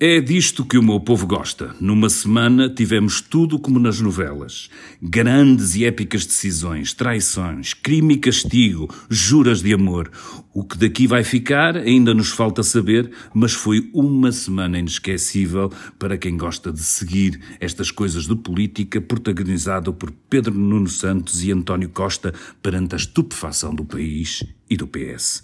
[0.00, 1.74] É disto que o meu povo gosta.
[1.80, 4.70] Numa semana tivemos tudo como nas novelas.
[5.02, 10.08] Grandes e épicas decisões, traições, crime e castigo, juras de amor.
[10.54, 15.68] O que daqui vai ficar ainda nos falta saber, mas foi uma semana inesquecível
[15.98, 21.50] para quem gosta de seguir estas coisas de política, protagonizado por Pedro Nuno Santos e
[21.50, 25.42] António Costa perante a estupefação do país e do PS.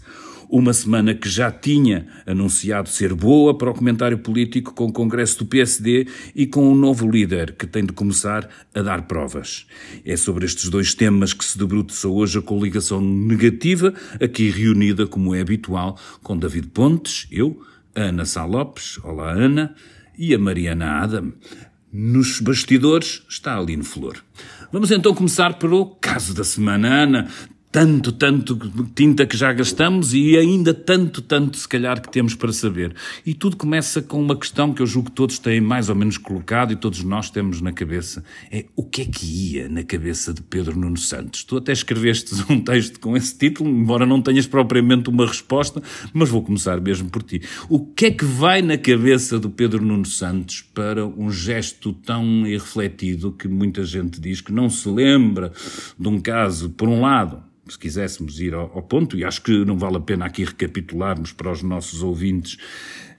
[0.48, 5.38] Uma semana que já tinha anunciado ser boa para o comentário político com o Congresso
[5.38, 9.66] do PSD e com um novo líder que tem de começar a dar provas.
[10.04, 15.34] É sobre estes dois temas que se debruçou hoje a coligação negativa, aqui reunida, como
[15.34, 17.60] é habitual, com David Pontes, eu,
[17.94, 19.74] Ana Sá Lopes, olá Ana,
[20.18, 21.32] e a Mariana Adam.
[21.92, 24.16] Nos bastidores está Aline Flor.
[24.72, 26.88] Vamos então começar pelo caso da semana.
[26.88, 27.28] Ana,
[27.74, 28.56] tanto, tanto
[28.94, 32.94] tinta que já gastamos e ainda tanto, tanto, se calhar, que temos para saber.
[33.26, 36.16] E tudo começa com uma questão que eu julgo que todos têm mais ou menos
[36.16, 38.22] colocado e todos nós temos na cabeça.
[38.48, 41.42] É o que é que ia na cabeça de Pedro Nuno Santos?
[41.42, 45.82] Tu até escreveste um texto com esse título, embora não tenhas propriamente uma resposta,
[46.12, 47.42] mas vou começar mesmo por ti.
[47.68, 52.46] O que é que vai na cabeça do Pedro Nuno Santos para um gesto tão
[52.46, 55.50] irrefletido que muita gente diz que não se lembra
[55.98, 59.64] de um caso, por um lado, se quiséssemos ir ao, ao, ponto, e acho que
[59.64, 62.58] não vale a pena aqui recapitularmos para os nossos ouvintes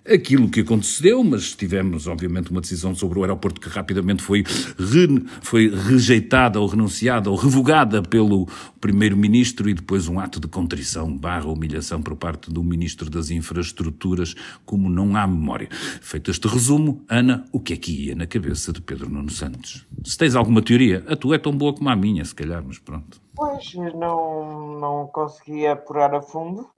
[0.08, 4.44] aquilo que aconteceu, mas tivemos, obviamente, uma decisão sobre o aeroporto que rapidamente foi,
[4.78, 8.48] re, foi rejeitada ou renunciada ou revogada pelo
[8.80, 14.36] Primeiro-Ministro e depois um ato de contrição barra humilhação por parte do Ministro das Infraestruturas,
[14.64, 15.70] como não há memória.
[16.02, 19.86] Feito este resumo, Ana, o que é que ia na cabeça de Pedro Nuno Santos?
[20.04, 22.78] Se tens alguma teoria, a tua é tão boa como a minha, se calhar, mas
[22.78, 23.25] pronto.
[23.36, 26.72] Pois, não, não consegui apurar a fundo.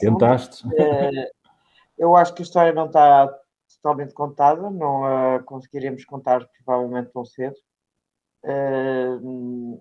[0.00, 0.64] Tentaste.
[0.76, 1.30] Eh,
[1.96, 3.28] eu acho que a história não está
[3.76, 7.56] totalmente contada, não a conseguiremos contar provavelmente tão cedo.
[8.44, 9.74] Uh,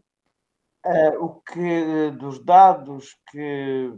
[0.86, 3.92] uh, o que dos dados que,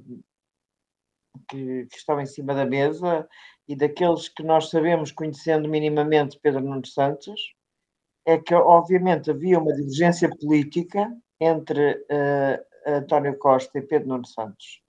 [1.49, 3.27] que, que, estão em cima da mesa
[3.67, 7.53] e daqueles que nós sabemos, conhecendo minimamente Pedro Nuno Santos,
[8.25, 14.83] é que obviamente havia uma divergência política entre uh, António Costa e Pedro Nuno Santos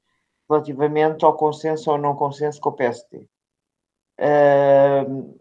[0.49, 3.28] relativamente ao consenso ou não consenso com o PSD.
[4.21, 5.39] Uh,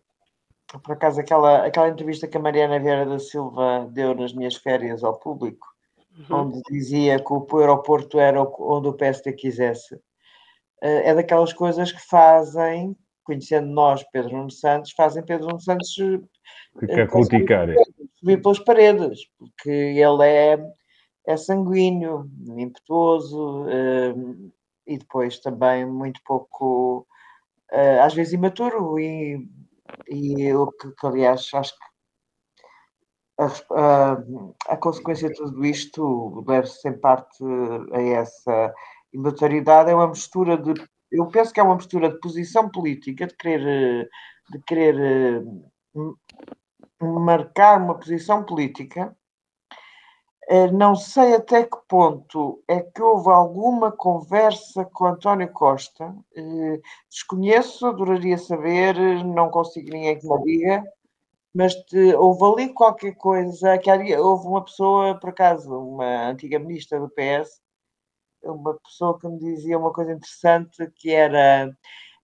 [0.81, 5.03] por acaso, aquela, aquela entrevista que a Mariana Vieira da Silva deu nas minhas férias
[5.03, 5.67] ao público,
[6.17, 6.37] uhum.
[6.37, 10.01] onde dizia que o aeroporto era onde o PSD quisesse, uh,
[10.81, 15.95] é daquelas coisas que fazem, conhecendo nós Pedro Nuno Santos, fazem Pedro Nuno Santos
[16.79, 17.07] Fica uh,
[18.19, 20.57] subir pelas paredes, porque ele é,
[21.27, 24.51] é sanguíneo, impetuoso, uh,
[24.85, 27.07] e depois também muito pouco,
[28.01, 29.47] às vezes imaturo, e,
[30.09, 31.85] e o que, que, aliás, acho que
[33.39, 33.45] a,
[33.79, 34.23] a,
[34.67, 37.43] a, consequência de tudo isto deve-se em parte
[37.93, 38.73] a essa
[39.13, 40.73] imaturidade, é uma mistura de,
[41.13, 44.09] eu penso que é uma mistura de posição política, de querer,
[44.51, 45.43] de querer
[46.99, 49.15] marcar uma posição política
[50.49, 56.13] eh, não sei até que ponto é que houve alguma conversa com António Costa.
[56.35, 60.83] Eh, desconheço, adoraria saber, não consigo ninguém que me diga,
[61.53, 61.73] mas
[62.17, 63.77] houve ali qualquer coisa.
[63.77, 67.61] Que houve uma pessoa, por acaso, uma antiga ministra do PS,
[68.43, 71.73] uma pessoa que me dizia uma coisa interessante que era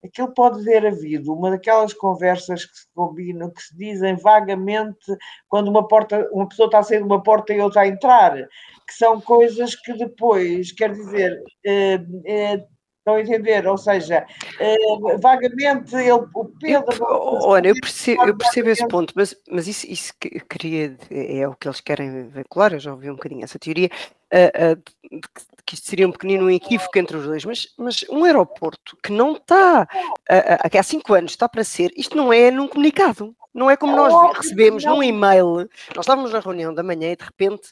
[0.03, 5.67] aquilo pode ter havido uma daquelas conversas que se combinam, que se dizem vagamente quando
[5.67, 8.93] uma porta, uma pessoa está a sair de uma porta e outra a entrar, que
[8.93, 12.65] são coisas que depois, quer dizer, eh, eh,
[12.99, 13.67] estão a entender?
[13.67, 14.25] Ou seja,
[14.59, 16.95] eh, vagamente ele, o Pedro.
[16.97, 21.47] Eu, olha, eu percebo, eu percebo esse ponto, mas, mas isso, isso que queria, é
[21.47, 23.89] o que eles querem vincular, eu já ouvi um bocadinho essa teoria,
[24.33, 25.21] uh, uh,
[25.65, 29.33] que isto seria um pequenino equívoco entre os dois, mas, mas um aeroporto que não
[29.33, 33.77] está, uh, há cinco anos está para ser, isto não é num comunicado, não é
[33.77, 37.69] como nós recebemos num e-mail, nós estávamos na reunião da manhã e de repente,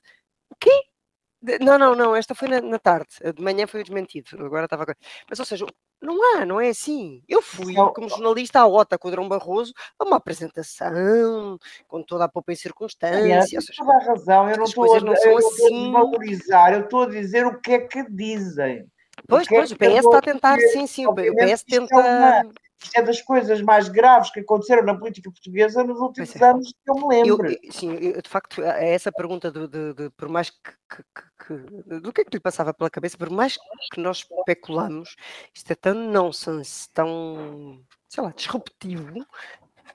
[0.50, 0.72] o quê?
[1.62, 4.86] Não, não, não, esta foi na, na tarde, de manhã foi desmentido, agora estava.
[5.30, 5.66] Mas, ou seja,
[6.02, 7.24] não há, não é assim.
[7.28, 12.26] Eu fui como jornalista à OTA com o Drão Barroso a uma apresentação, com toda
[12.26, 13.18] a poupa em circunstância.
[13.46, 15.92] Tem toda a razão, eu não estou a, não eu assim...
[15.92, 18.88] valorizar, eu estou a dizer o que é que dizem.
[19.28, 21.96] Pois, é pois, o PS está a tentar, sim, sim, o PS tenta.
[21.96, 22.54] É uma
[22.94, 26.46] é das coisas mais graves que aconteceram na política portuguesa nos últimos é.
[26.46, 27.52] anos que eu me lembro.
[27.52, 31.04] Eu, sim, eu, de facto, é essa pergunta de, de, de por mais que, que,
[31.46, 33.58] que, do que é que lhe passava pela cabeça, por mais
[33.92, 35.16] que nós especulamos,
[35.54, 39.26] isto é tão nonsense, tão sei lá, disruptivo,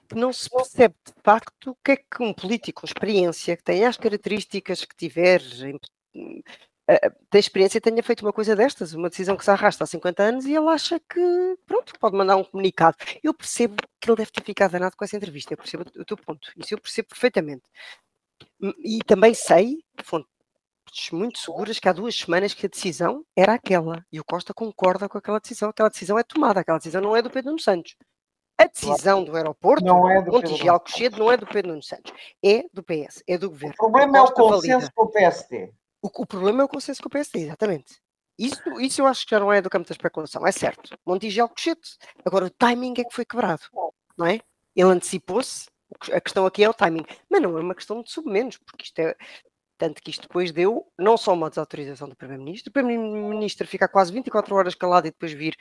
[0.09, 3.63] que não se percebe de facto o que é que um político com experiência, que
[3.63, 5.41] tem as características que tiver,
[7.29, 10.45] tem experiência tenha feito uma coisa destas, uma decisão que se arrasta há 50 anos
[10.45, 12.97] e ele acha que, pronto, pode mandar um comunicado.
[13.23, 16.17] Eu percebo que ele deve ter ficado danado com essa entrevista, eu percebo o teu
[16.17, 17.63] ponto, isso eu percebo perfeitamente.
[18.79, 20.29] E também sei, fontes
[21.11, 25.07] muito seguras, que há duas semanas que a decisão era aquela, e o Costa concorda
[25.07, 27.95] com aquela decisão, aquela decisão é tomada, aquela decisão não é do Pedro Nuno Santos.
[28.57, 32.13] A decisão do aeroporto, não é do Montijo Alcochete, não é do Pedro Nuno Santos,
[32.43, 33.73] é do PS, é do governo.
[33.75, 34.91] O problema o é o consenso valida.
[34.93, 35.73] com o PSD.
[36.03, 37.97] O, o, problema é o consenso com o PSD, exatamente.
[38.37, 40.97] Isso, isso eu acho que já não é do campo da especulação, é certo.
[41.05, 41.97] Montijo Alcochete.
[42.25, 43.61] Agora, o timing é que foi quebrado,
[44.17, 44.41] não é?
[44.75, 45.69] Ele antecipou-se,
[46.11, 48.99] a questão aqui é o timing, mas não é uma questão de submenos, porque isto
[48.99, 49.15] é,
[49.77, 54.11] tanto que isto depois deu não só uma desautorização do Primeiro-Ministro, o Primeiro-Ministro fica quase
[54.11, 55.55] 24 horas calado e depois vir,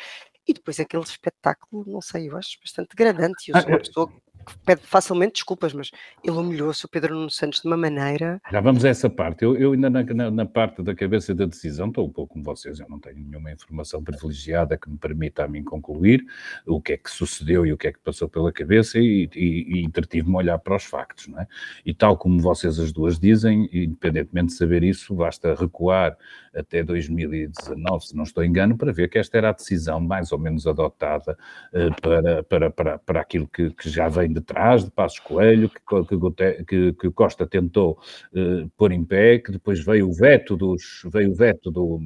[0.47, 3.51] e depois aquele espetáculo, não sei, eu acho bastante degradante.
[3.51, 4.32] Eu sou uma ah, pessoa que
[4.65, 5.91] pede facilmente desculpas, mas
[6.23, 8.41] ele humilhou-se o Pedro Nuno Santos de uma maneira.
[8.51, 9.45] Já vamos a essa parte.
[9.45, 12.45] Eu, eu ainda na, na, na, parte da cabeça da decisão estou um pouco como
[12.45, 16.25] vocês, eu não tenho nenhuma informação privilegiada que me permita a mim concluir
[16.67, 19.79] o que é que sucedeu e o que é que passou pela cabeça e, e,
[19.79, 21.47] e entretive-me a olhar para os factos, não é?
[21.85, 26.17] E tal como vocês as duas dizem, independentemente de saber isso, basta recuar
[26.55, 30.39] até 2019, se não estou engano, para ver que esta era a decisão mais ou
[30.39, 31.37] menos adotada
[31.73, 35.69] uh, para, para, para, para aquilo que, que já vem de trás, de Passos Coelho,
[35.69, 37.99] que, que, que Costa tentou
[38.33, 42.01] uh, pôr em pé, que depois veio o veto dos, veio o veto do,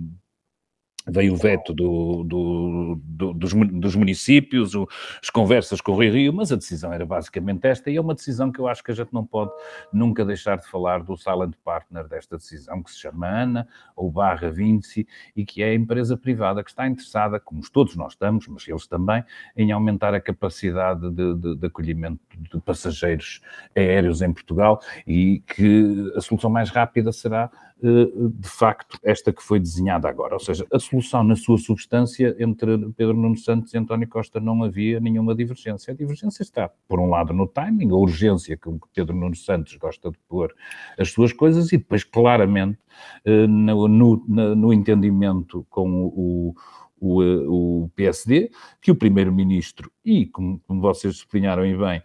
[1.07, 4.89] veio o veto do, do, do, dos, dos, municípios, o,
[5.23, 8.15] as conversas com o Rio Rio, mas a decisão era basicamente esta, e é uma
[8.15, 9.53] decisão que eu acho que a gente não pode
[9.93, 14.51] nunca deixar de falar do silent partner desta decisão, que se chama ANA, ou barra
[14.51, 15.07] Vinci,
[15.37, 18.87] e que é a empresa privada que está interessada, como todos nós estamos, mas eles
[18.87, 19.25] também,
[19.57, 23.41] em aumentar a capacidade de, de, de acolhimento de passageiros
[23.77, 27.51] aéreos em Portugal, e que a solução mais rápida será
[27.83, 30.35] de facto, esta que foi desenhada agora.
[30.35, 34.65] Ou seja, a solução na sua substância entre Pedro Nuno Santos e António Costa não
[34.65, 35.93] havia nenhuma divergência.
[35.93, 39.77] A divergência está, por um lado, no timing, a urgência com que Pedro Nuno Santos
[39.77, 40.55] gosta de pôr
[40.99, 42.79] as suas coisas e depois, claramente,
[43.25, 46.55] eh, no, no, no entendimento com o,
[46.99, 48.51] o, o, PSD,
[48.81, 52.03] que o Primeiro-Ministro e, como, como vocês sublinharam bem,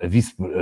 [0.00, 0.06] a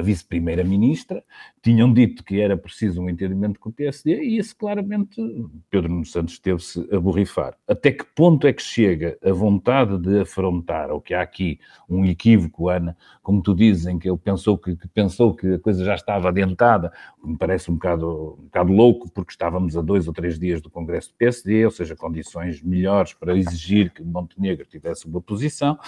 [0.02, 1.24] vice-primeira-ministra, vice
[1.62, 5.20] tinham dito que era preciso um entendimento com o PSD e isso claramente
[5.68, 7.54] Pedro Nuno Santos teve-se a borrifar.
[7.68, 11.58] Até que ponto é que chega a vontade de afrontar, ou que há aqui
[11.88, 15.84] um equívoco, Ana, como tu dizes, que ele pensou que, que pensou que a coisa
[15.84, 16.92] já estava adiantada,
[17.22, 20.70] me parece um bocado, um bocado louco, porque estávamos a dois ou três dias do
[20.70, 25.78] Congresso do PSD, ou seja, condições melhores para exigir que Montenegro tivesse uma posição,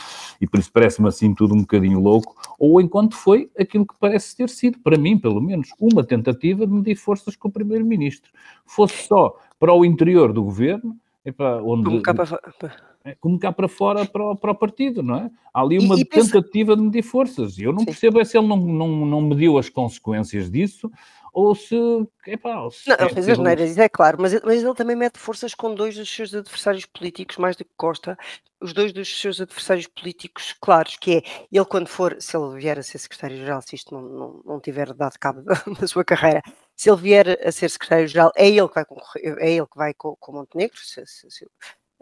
[0.40, 4.36] e por isso parece-me assim tudo um bocadinho louco, ou enquanto foi aquilo que parece
[4.36, 8.31] ter sido, para mim, pelo menos, uma tentativa de medir forças com o Primeiro-Ministro.
[8.64, 10.97] Fosse só para o interior do governo,
[11.37, 12.41] para onde, como, cá para,
[13.05, 15.31] é, como cá para fora para o, para o partido, não é?
[15.55, 16.76] Há ali uma e tentativa pensa...
[16.76, 17.59] de medir forças.
[17.59, 17.87] E eu não Sim.
[17.87, 20.91] percebo é se ele não, não, não mediu as consequências disso
[21.32, 21.75] ou se.
[22.26, 25.19] Epá, se não, ele fez as neiras, isso é claro, mas, mas ele também mete
[25.19, 28.17] forças com dois dos seus adversários políticos, mais do que Costa,
[28.61, 32.78] os dois dos seus adversários políticos claros, que é ele, quando for, se ele vier
[32.78, 36.42] a ser secretário-geral, se isto não, não, não tiver dado cabo da, da, sua carreira,
[36.76, 39.95] se ele vier a ser secretário-geral, é ele que vai concorrer, é ele que vai
[39.95, 41.47] com, com Montenegro, se, se, se,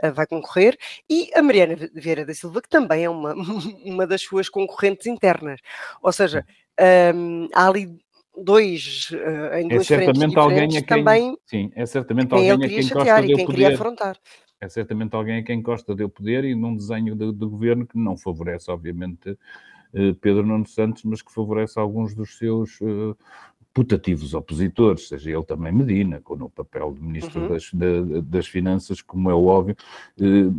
[0.02, 0.76] eh, vai concorrer,
[1.08, 3.34] e a Mariana Vieira da Silva, que também é uma,
[3.84, 5.60] uma das suas concorrentes internas.
[6.02, 6.44] Ou seja,
[7.14, 7.98] um, há ali
[8.42, 12.50] dois uh, em é duas é certamente alguém a quem, também sim, é certamente alguém
[12.50, 13.74] a quem Costa deu poder.
[13.74, 14.16] Afrontar.
[14.60, 17.96] É certamente alguém a quem Costa deu poder e num desenho de, de governo que
[17.98, 23.16] não favorece, obviamente, uh, Pedro Nuno Santos, mas que favorece alguns dos seus uh,
[23.72, 27.48] putativos opositores, seja ele também Medina, com o papel de Ministro uhum.
[27.48, 29.76] das, de, das Finanças, como é óbvio,
[30.18, 30.50] e,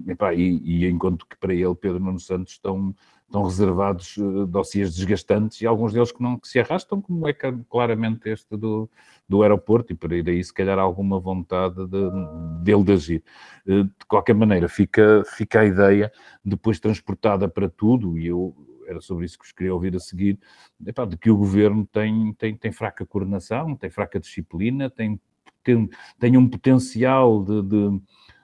[0.64, 2.96] e, enquanto que para ele Pedro Nuno Santos estão
[3.32, 7.34] estão reservados uh, dossiês desgastantes e alguns deles que não que se arrastam, como é
[7.34, 8.90] claramente este do,
[9.28, 12.10] do aeroporto, e por aí daí se calhar alguma vontade de,
[12.62, 13.24] dele de agir.
[13.66, 16.12] Uh, de qualquer maneira, fica, fica a ideia,
[16.44, 18.54] depois transportada para tudo, e eu
[18.86, 20.38] era sobre isso que vos queria ouvir a seguir,
[20.86, 25.18] epá, de que o governo tem, tem, tem fraca coordenação, tem fraca disciplina, tem,
[25.64, 28.02] tem, tem um potencial de, de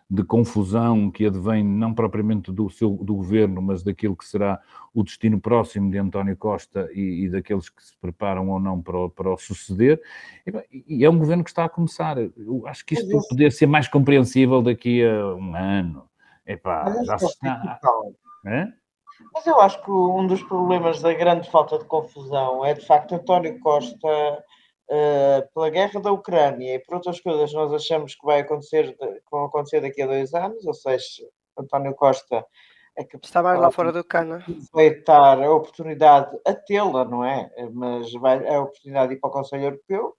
[0.10, 4.62] de confusão que advém não propriamente do, seu, do governo, mas daquilo que será
[4.94, 8.98] o destino próximo de António Costa e, e daqueles que se preparam ou não para
[8.98, 10.02] o, para o suceder.
[10.46, 12.18] E, e, é um governo que está a começar.
[12.18, 16.10] Eu acho que isto poder ser mais compreensível daqui a um ano.
[16.46, 17.80] Epá, já se está.
[18.46, 18.68] É?
[19.34, 23.16] Mas eu acho que um dos problemas da grande falta de confusão é, de facto,
[23.16, 24.08] António Costa,
[24.90, 29.32] uh, pela guerra da Ucrânia e por outras coisas, nós achamos que vai acontecer, que
[29.32, 31.24] vão acontecer daqui a dois anos, ou seja,
[31.58, 32.46] António Costa
[32.98, 34.44] é que está mais lá fora do cana.
[34.68, 37.50] Aproveitar a oportunidade a tê-la, não é?
[37.72, 40.16] Mas vai, é a oportunidade de ir para o Conselho Europeu.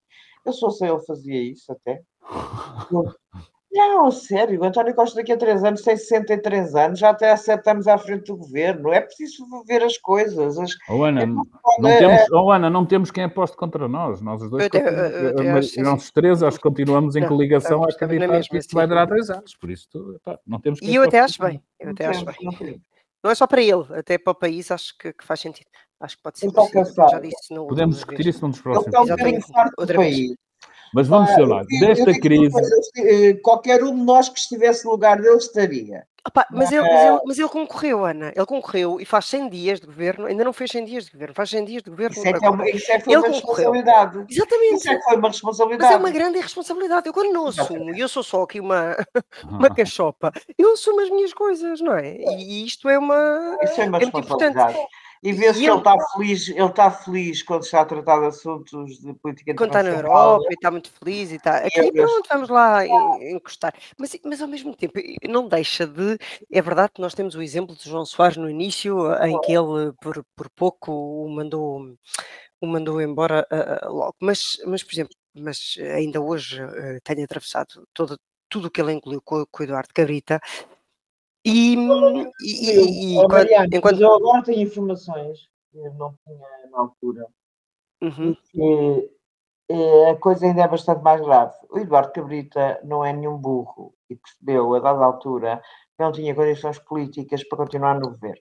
[0.47, 2.01] Eu só sei ele fazia isso até.
[3.79, 7.37] Não, sério, o António Costa daqui a três anos tem 63 anos, já até há
[7.37, 8.93] sete anos à frente do governo.
[8.93, 10.59] É preciso ver as coisas.
[10.59, 10.73] As...
[10.89, 11.45] Oh, Ana, é não,
[11.81, 12.27] temos, é...
[12.33, 14.21] oh, Ana, não temos quem aposte contra nós.
[14.21, 17.87] Nós os dois, eu, eu, eu, mas, nós três, acho que continuamos em coligação a
[17.87, 19.55] acreditar que isto vai durar dois anos.
[19.55, 21.63] Por isso, epá, não temos E eu até acho bem.
[21.79, 22.83] Eu até acho bem.
[23.23, 25.69] Não é só para ele, até para o país acho que, que faz sentido.
[26.01, 26.51] Acho que pode ser.
[27.11, 28.87] Já disse no Podemos discutir isso num dos próximos.
[28.87, 30.48] Ele está um bocadinho farto do país.
[30.93, 32.55] Mas vamos ser lá, desta crise.
[32.97, 36.07] Eh, qualquer um de nós que estivesse no lugar dele estaria.
[36.27, 38.33] Opa, mas, ele, mas, ele, mas ele concorreu, Ana.
[38.37, 40.27] Ele concorreu e faz 100 dias de governo.
[40.27, 42.15] Ainda não fez 100 dias de governo, faz 100 dias de governo.
[42.15, 43.73] Isso é que, é uma, isso é que foi ele uma concorreu.
[43.73, 44.27] responsabilidade.
[44.29, 44.75] Exatamente.
[44.75, 45.83] Isso é que foi uma responsabilidade.
[45.85, 47.07] Mas é uma grande responsabilidade.
[47.07, 48.95] Eu quando não assumo, e eu sou só aqui uma,
[49.49, 52.17] uma cachopa, eu assumo as minhas coisas, não é?
[52.19, 53.57] E isto é uma.
[53.63, 54.73] Isso é uma é responsabilidade.
[54.73, 55.08] Importante.
[55.23, 59.01] E vê-se que ele está feliz, ele está feliz quando está a tratar de assuntos
[59.01, 61.59] de política quando está na Europa e está muito feliz e está.
[61.59, 63.75] Aqui pronto, vamos lá encostar.
[63.99, 64.95] Mas, mas ao mesmo tempo,
[65.29, 66.19] não deixa de.
[66.51, 69.93] É verdade que nós temos o exemplo de João Soares no início, em que ele
[70.01, 71.95] por, por pouco o mandou,
[72.61, 74.15] o mandou embora uh, logo.
[74.21, 78.93] Mas, mas, por exemplo, mas ainda hoje uh, tenho atravessado todo, tudo o que ele
[78.93, 80.41] incluiu com, com o Eduardo Cabrita
[81.45, 81.75] e,
[82.41, 84.01] e, e, oh, Mariana, enquanto...
[84.01, 87.27] eu agora tenho informações que eu não tinha na altura.
[88.01, 88.37] Uhum.
[88.53, 89.11] que
[89.69, 91.55] eh, a coisa ainda é bastante mais grave.
[91.69, 95.61] O Eduardo Cabrita não é nenhum burro e percebeu, a dada altura,
[95.97, 98.41] que não tinha condições políticas para continuar no governo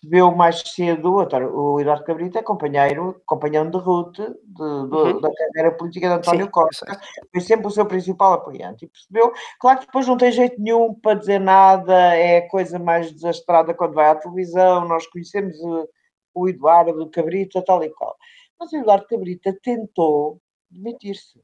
[0.00, 5.20] percebeu mais cedo, o Eduardo Cabrita é companheiro, companheiro de ruta de, uhum.
[5.20, 7.00] da carreira política de António Sim, Costa,
[7.32, 10.94] foi sempre o seu principal apoiante e percebeu, claro que depois não tem jeito nenhum
[10.94, 15.88] para dizer nada, é a coisa mais desastrada quando vai à televisão, nós conhecemos o,
[16.34, 18.16] o Eduardo Cabrita, tal e qual.
[18.58, 20.40] Mas o Eduardo Cabrita tentou
[20.70, 21.40] demitir-se.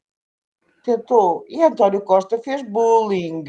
[0.83, 1.45] Tentou.
[1.47, 3.43] E António Costa fez bullying.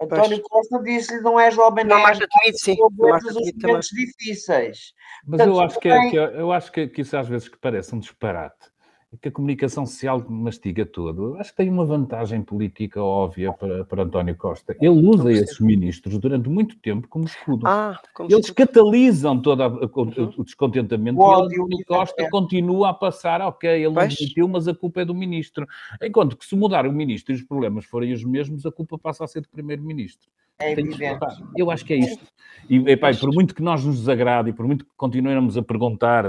[0.00, 0.42] António pois.
[0.42, 2.76] Costa disse-lhe não é jovem não mais tweet, sim.
[2.78, 4.92] momentos difíceis.
[5.26, 7.48] Mas Portanto, eu acho, que, é, que, é, eu acho que, que isso às vezes
[7.48, 8.73] que parece um disparate
[9.20, 11.36] que a comunicação social mastiga tudo.
[11.38, 14.76] Acho que tem uma vantagem política óbvia para, para António Costa.
[14.80, 17.66] Ele usa esses ministros durante muito tempo como escudo.
[17.66, 18.66] Ah, como Eles escudo.
[18.66, 20.34] catalisam todo a, a, uhum.
[20.36, 22.30] o descontentamento o ódio, e António Costa é.
[22.30, 25.66] continua a passar, ok, ele não demitiu, mas a culpa é do ministro.
[26.02, 29.24] Enquanto que se mudar o ministro e os problemas forem os mesmos, a culpa passa
[29.24, 30.28] a ser do primeiro-ministro.
[30.58, 31.18] É evidente.
[31.56, 32.24] Eu acho que é isto.
[32.70, 36.24] E, epá, por muito que nós nos desagrade e por muito que continuemos a perguntar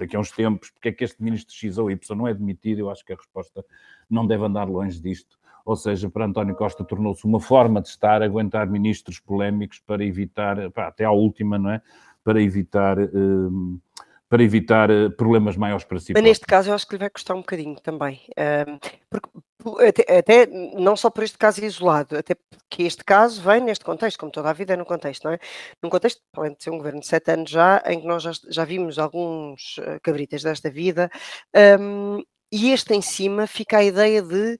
[0.00, 2.80] daqui a uns tempos, porque é que este ministro X ou Y não é demitido,
[2.80, 3.64] eu acho que a resposta
[4.08, 5.38] não deve andar longe disto.
[5.64, 10.70] Ou seja, para António Costa tornou-se uma forma de estar, aguentar ministros polémicos para evitar,
[10.72, 11.82] pá, até à última, não é?
[12.24, 12.98] Para evitar.
[12.98, 13.78] Hum,
[14.30, 16.12] para evitar eh, problemas maiores para si.
[16.12, 18.22] Mas neste caso eu acho que lhe vai custar um bocadinho também.
[18.38, 18.78] Um,
[19.58, 23.84] porque, até, até, não só por este caso isolado, até porque este caso vem neste
[23.84, 25.38] contexto, como toda a vida é no contexto, não é?
[25.82, 28.30] Num contexto, além de ser um governo de sete anos já, em que nós já,
[28.48, 31.10] já vimos alguns uh, cabritas desta vida,
[31.80, 34.58] um, e este em cima fica a ideia de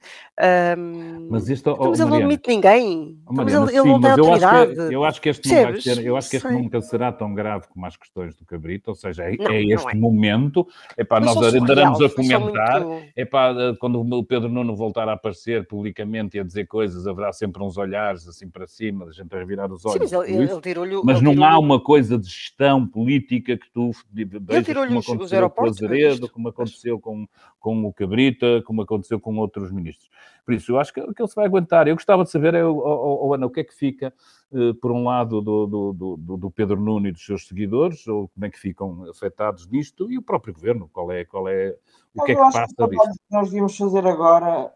[0.79, 4.01] um, mas isto, oh, mas ele não admite ninguém oh, Mariana, ele, ele sim, não
[4.01, 6.37] tem autoridade eu acho, que, eu acho que este, não vai ser, eu acho que
[6.37, 9.63] este nunca será tão grave como as questões do Cabrito ou seja, é, não, é
[9.65, 9.95] este é.
[9.95, 10.67] momento
[10.97, 13.09] é para nós andaremos a comentar muito...
[13.17, 17.33] é para quando o Pedro Nuno voltar a aparecer publicamente e a dizer coisas haverá
[17.33, 20.45] sempre uns olhares assim para cima da gente a virar os olhos sim, mas, ele,
[20.45, 25.63] ele mas não há uma coisa de gestão política que tu vejas como aconteceu com
[25.63, 27.27] o Azeredo como aconteceu com,
[27.59, 30.11] com o Cabrita, como aconteceu com outros ministros.
[30.45, 31.87] Por isso, eu acho que, que ele se vai aguentar.
[31.87, 34.13] Eu gostava de saber, eu, oh, oh, Ana, o que é que fica,
[34.53, 38.29] eh, por um lado, do, do, do, do, Pedro Nuno e dos seus seguidores, ou
[38.29, 41.77] como é que ficam afetados nisto, e o próprio governo, qual é, qual é
[42.15, 43.21] o que é que passa que disto?
[43.31, 44.73] nós devíamos fazer agora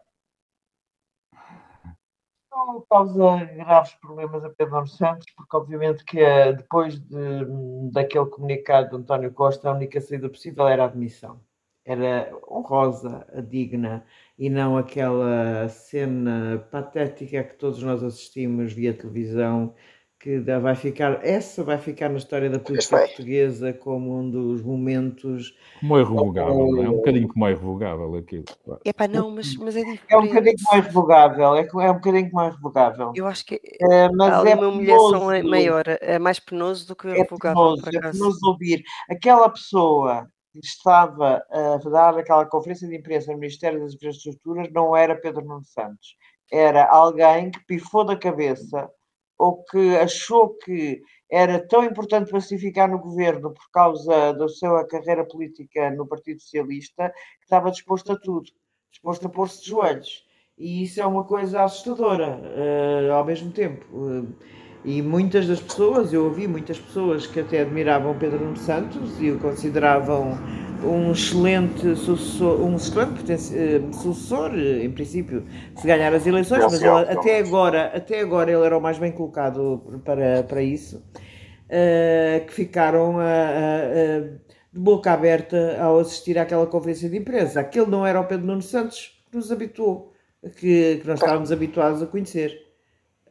[2.65, 7.45] não causa graves problemas a Pedro Nuno Santos, porque obviamente que eh, depois de,
[7.91, 11.39] daquele comunicado de António Costa, a única saída possível era a admissão
[11.85, 14.03] era honrosa, digna,
[14.37, 19.73] e não aquela cena patética que todos nós assistimos via televisão,
[20.19, 25.55] que vai ficar, essa vai ficar na história da política portuguesa como um dos momentos.
[25.79, 26.89] Como é irrevogável, não é?
[26.89, 28.45] Um bocadinho como é irrevogável aquilo.
[28.83, 30.03] É pá, não, mas, mas é diferente.
[30.09, 33.13] É um bocadinho mais irrevogável, é, é um bocadinho mais irrevogável.
[33.15, 37.07] Eu acho que é, mas há é uma humilhação maior, é mais penoso do que.
[37.07, 38.83] É penoso, é penoso ouvir.
[39.07, 40.27] Aquela pessoa
[40.63, 45.63] estava a dar aquela conferência de imprensa no Ministério das Infraestruturas não era Pedro Nuno
[45.63, 46.15] Santos.
[46.51, 48.89] Era alguém que pifou da cabeça
[49.37, 55.25] ou que achou que era tão importante pacificar no governo por causa da sua carreira
[55.25, 58.49] política no Partido Socialista que estava disposto a tudo,
[58.91, 60.25] disposto a pôr-se de joelhos.
[60.57, 63.85] E isso é uma coisa assustadora uh, ao mesmo tempo.
[63.91, 64.33] Uh,
[64.85, 69.31] e muitas das pessoas, eu ouvi muitas pessoas que até admiravam Pedro Nuno Santos e
[69.31, 70.37] o consideravam
[70.83, 75.43] um excelente sucessor, um excelente eh, sucessor, em princípio,
[75.75, 79.11] se ganhar as eleições, mas ele, até, agora, até agora ele era o mais bem
[79.11, 84.19] colocado para, para isso, uh, que ficaram a, a, a,
[84.71, 87.59] de boca aberta ao assistir àquela conferência de imprensa.
[87.59, 90.13] Aquele não era o Pedro Nuno Santos que nos habituou,
[90.57, 92.64] que, que nós estávamos habituados a conhecer.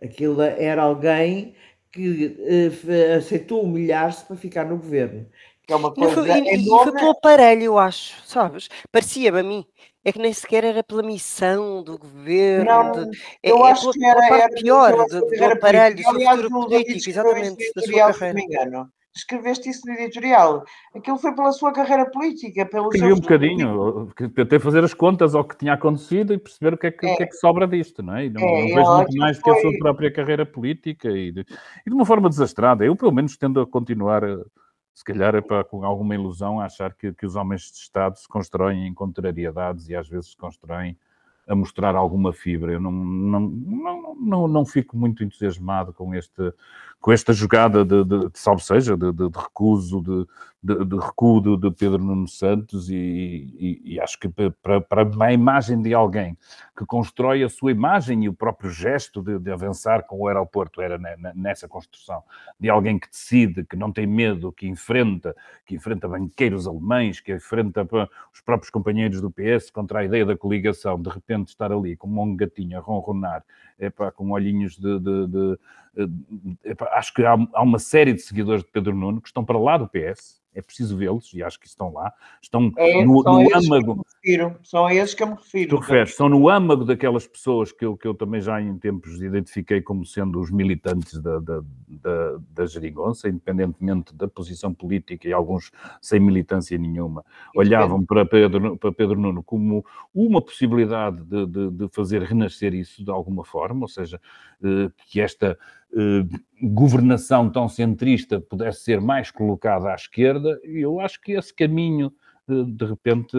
[0.05, 1.55] Aquilo era alguém
[1.91, 5.27] que uh, aceitou humilhar-se para ficar no governo
[5.67, 8.69] que é uma coisa foi, e, e foi pelo aparelho, eu acho, sabes?
[8.93, 9.67] Parecia-me a mim.
[10.05, 12.65] É que nem sequer era pela missão do governo.
[12.67, 16.13] Não, de, é, eu é, acho que era, era pior do, do aparelho, do seu
[16.13, 18.15] futuro político, exatamente, da sua carreira.
[18.19, 20.65] Se me engano escreveste isso no editorial.
[20.95, 25.45] Aquilo foi pela sua carreira política, pelo Escrevi um bocadinho, tentei fazer as contas ao
[25.45, 27.17] que tinha acontecido e perceber o que é que, é.
[27.17, 28.27] Que, é que sobra disto, não é?
[28.27, 29.53] E não, é, não vejo muito mais foi...
[29.53, 32.85] que a sua própria carreira política e de, e de uma forma desastrada.
[32.85, 34.39] Eu, pelo menos, tendo a continuar a
[34.95, 38.29] se calhar é para, com alguma ilusão, achar que, que os homens de Estado se
[38.29, 40.97] constroem em contrariedades e às vezes se constroem
[41.47, 42.73] a mostrar alguma fibra.
[42.73, 46.53] Eu não, não, não, não, não fico muito entusiasmado com, este,
[47.01, 50.27] com esta jogada de, de, de seja, de, de, de recuso, de,
[50.65, 54.31] de recuo de, de, Pedro Nuno Santos e, e, e, acho que
[54.63, 56.39] para, para a imagem de alguém
[56.75, 60.81] que constrói a sua imagem e o próprio gesto de, de avançar com o aeroporto
[60.81, 60.99] era
[61.35, 62.23] nessa construção,
[62.59, 67.35] de alguém que decide, que não tem medo, que enfrenta, que enfrenta banqueiros alemães, que
[67.35, 67.87] enfrenta
[68.33, 72.23] os próprios companheiros do PS contra a ideia da coligação, de repente estar ali como
[72.23, 73.45] um gatinho a ronronar,
[73.79, 75.59] epá, com olhinhos de, de, de
[76.65, 79.59] epá, acho que há, há uma série de seguidores de Pedro Nuno que estão para
[79.59, 83.57] lá do PS, é preciso vê-los, e acho que estão lá, estão é, no, no
[83.57, 84.07] âmago.
[84.63, 85.71] são a esses que eu me refiro.
[85.71, 89.21] Tu referes, estão no âmago daquelas pessoas que eu, que eu também já em tempos
[89.21, 95.33] identifiquei como sendo os militantes da, da, da, da geringonça, independentemente da posição política e
[95.33, 99.85] alguns sem militância nenhuma, olhavam para Pedro, para Pedro Nuno como
[100.15, 104.21] uma possibilidade de, de, de fazer renascer isso de alguma forma, ou seja,
[104.63, 105.59] eh, que esta
[105.97, 106.25] eh,
[106.63, 112.13] governação tão centrista pudesse ser mais colocada à esquerda, e eu acho que esse caminho
[112.49, 113.37] eh, de repente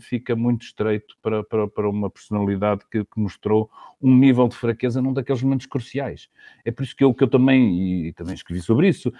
[0.00, 5.02] fica muito estreito para, para, para uma personalidade que, que, mostrou um nível de fraqueza
[5.02, 6.28] num daqueles momentos cruciais.
[6.64, 9.12] É por isso que eu, que eu também, e também escrevi sobre isso,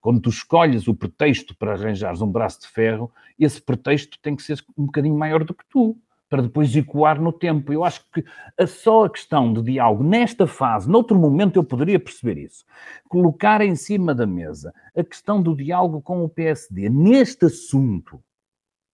[0.00, 4.42] quando tu escolhes o pretexto para arranjares um braço de ferro, esse pretexto tem que
[4.42, 5.96] ser um bocadinho maior do que tu
[6.28, 7.72] para depois ecoar no tempo.
[7.72, 8.24] Eu acho que
[8.58, 12.64] a só a questão do diálogo, nesta fase, noutro momento eu poderia perceber isso,
[13.08, 18.22] colocar em cima da mesa a questão do diálogo com o PSD neste assunto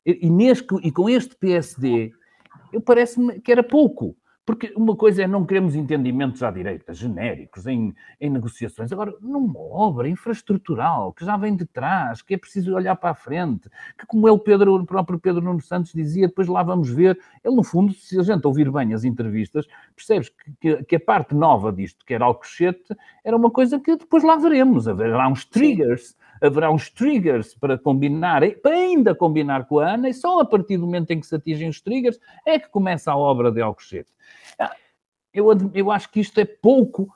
[0.06, 2.12] e, neste, e com este PSD,
[2.72, 4.14] eu parece-me que era pouco.
[4.46, 8.92] Porque uma coisa é não queremos entendimentos à direita, genéricos, em, em negociações.
[8.92, 13.14] Agora, numa obra infraestrutural que já vem de trás, que é preciso olhar para a
[13.14, 17.18] frente, que como ele, Pedro, o próprio Pedro Nuno Santos dizia, depois lá vamos ver.
[17.42, 20.30] Ele, no fundo, se a gente ouvir bem as entrevistas, percebes
[20.60, 24.36] que, que, a parte nova disto, que era Alcochete, era uma coisa que depois lá
[24.36, 24.86] veremos.
[24.86, 26.14] Haverá uns triggers.
[26.40, 30.76] Haverá uns triggers para combinar, para ainda combinar com a Ana, e só a partir
[30.76, 34.10] do momento em que se atingem os triggers é que começa a obra de Alcochete.
[34.58, 34.74] Ah,
[35.32, 37.12] eu, eu acho que isto é pouco,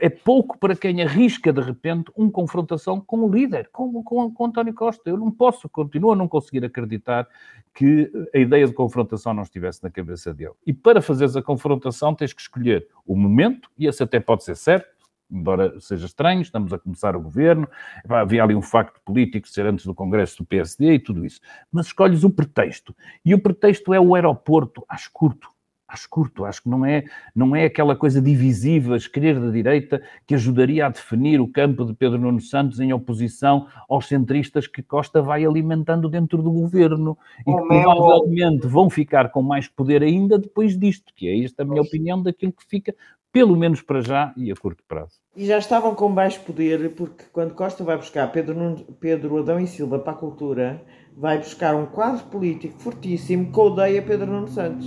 [0.00, 4.44] é pouco para quem arrisca de repente uma confrontação com o líder, com, com, com
[4.44, 5.08] António Costa.
[5.08, 7.26] Eu não posso, continuo a não conseguir acreditar
[7.74, 10.52] que a ideia de confrontação não estivesse na cabeça dele.
[10.66, 14.56] E para fazeres a confrontação tens que escolher o momento, e esse até pode ser
[14.56, 14.97] certo,
[15.30, 17.68] embora seja estranho, estamos a começar o governo,
[18.08, 21.40] havia ali um facto político ser antes do Congresso do PSD e tudo isso.
[21.70, 22.94] Mas escolhes o pretexto.
[23.24, 25.48] E o pretexto é o aeroporto, acho curto
[25.88, 30.90] acho curto, acho que não é, não é aquela coisa divisiva, esquerda-direita, que ajudaria a
[30.90, 36.08] definir o campo de Pedro Nuno Santos em oposição aos centristas que Costa vai alimentando
[36.10, 41.26] dentro do governo e que provavelmente vão ficar com mais poder ainda depois disto, que
[41.26, 42.94] é esta a minha opinião daquilo que fica
[43.32, 45.20] pelo menos para já e a curto prazo.
[45.36, 49.66] E já estavam com baixo poder, porque quando Costa vai buscar Pedro, Pedro Adão e
[49.66, 50.82] Silva para a cultura,
[51.16, 54.86] vai buscar um quadro político fortíssimo que odeia Pedro Nuno Santos.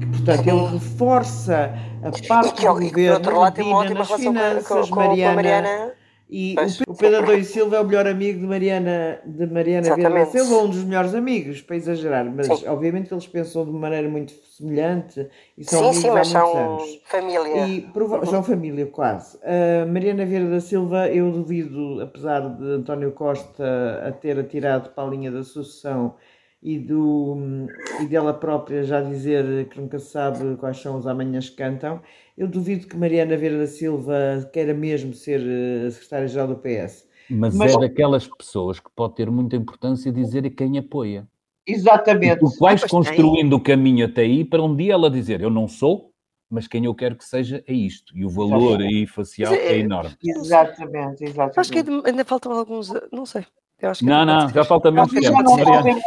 [0.00, 4.04] Que, portanto, ele reforça a parte que, do governo, e, outro lado, tem uma ótima
[4.04, 5.99] relação finanças, com, com, Mariana, com Mariana
[6.30, 6.54] e
[6.86, 10.62] o, Pedro Adão e Silva é o melhor amigo de Mariana, de Mariana Vieira Silva,
[10.62, 12.68] um dos melhores amigos, para exagerar, mas sim.
[12.68, 15.26] obviamente eles pensam de maneira muito semelhante
[15.58, 17.00] e são sim, sim, mas são anos.
[17.06, 17.66] família.
[17.66, 18.26] E uhum.
[18.26, 19.36] são família, quase.
[19.38, 25.04] Uh, Mariana Vieira da Silva, eu duvido, apesar de António Costa a ter atirado para
[25.04, 26.14] a linha da sucessão
[26.62, 27.66] e, do,
[28.00, 32.00] e dela própria já dizer que nunca se sabe quais são os amanhãs que cantam,
[32.36, 37.08] eu duvido que Mariana Vieira da Silva queira mesmo ser uh, secretária-geral do PS.
[37.30, 41.26] Mas, Mas, é daquelas pessoas que pode ter muita importância dizer quem apoia.
[41.66, 42.40] Exatamente.
[42.40, 46.10] Tu vais construindo o caminho até aí para um dia ela dizer: Eu não sou,
[46.50, 48.16] mas quem eu quero que seja é isto.
[48.16, 50.16] E o valor aí facial é, é, enorme.
[50.24, 51.60] Exatamente, exatamente.
[51.60, 53.44] Acho que ainda faltam alguns, não sei
[54.02, 55.42] não, não, já falta menos tempo.
[55.42, 55.56] Não,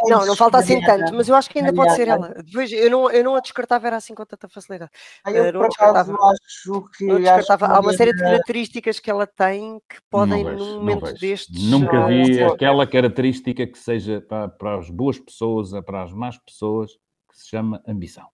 [0.07, 2.29] não, não, falta assim tanto, mas eu acho que ainda pode ser ela.
[2.43, 4.91] Depois, eu, não, eu não a descartava era assim com tanta facilidade.
[5.25, 6.13] Eu, não descartava.
[6.13, 7.05] acho que.
[7.05, 7.67] Não descartava.
[7.67, 11.69] Há uma série de características que ela tem que podem, vejo, num momento destes.
[11.69, 16.37] Nunca vi uh, aquela característica que seja para, para as boas pessoas, para as más
[16.37, 16.91] pessoas,
[17.29, 18.27] que se chama ambição.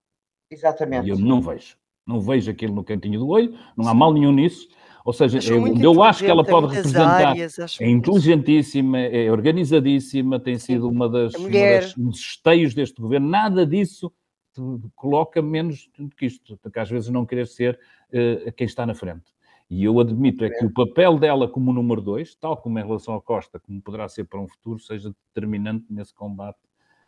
[0.51, 1.07] Exatamente.
[1.07, 1.77] E eu não vejo.
[2.05, 4.67] Não vejo aquilo no cantinho do olho, não há mal nenhum nisso
[5.09, 7.29] ou seja, eu, eu acho que ela pode representar.
[7.29, 13.01] Áreas, é inteligentíssima, é organizadíssima, tem sido uma das, uma das um dos esteios deste
[13.01, 13.27] governo.
[13.27, 14.13] Nada disso
[14.95, 17.79] coloca menos do que isto, porque às vezes não querer ser
[18.13, 19.33] uh, quem está na frente.
[19.67, 23.15] E eu admito é que o papel dela como número dois, tal como em relação
[23.15, 26.59] à Costa, como poderá ser para um futuro, seja determinante nesse combate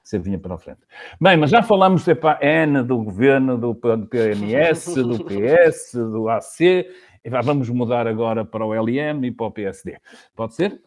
[0.03, 0.79] se vinha para a frente.
[1.19, 6.87] Bem, mas já falamos epá, N do governo, do PNS, do PS, do AC,
[7.23, 9.99] e vamos mudar agora para o LM e para o PSD.
[10.35, 10.81] Pode ser?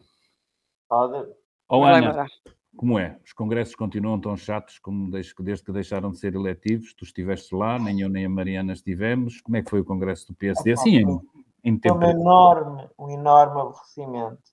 [0.87, 1.29] Pode.
[1.67, 2.27] Ou Ana,
[2.75, 3.17] como é?
[3.23, 6.93] Os congressos continuam tão chatos como desde, desde que deixaram de ser eletivos?
[6.93, 9.39] Tu estiveste lá, nem eu nem a Mariana estivemos.
[9.41, 10.73] Como é que foi o congresso do PSD?
[10.73, 11.19] Assim, em,
[11.63, 11.97] em tempo...
[11.97, 14.43] Um enorme, um enorme aborrecimento.